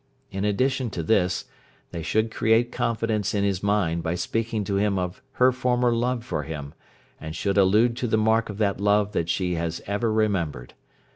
[0.31, 1.45] In addition to this,
[1.91, 6.25] they should create confidence in his mind by speaking to him of her former love
[6.25, 6.73] for him,
[7.19, 10.73] and should allude to the mark of that love that she has ever remembered.